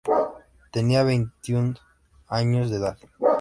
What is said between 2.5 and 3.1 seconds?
de edad.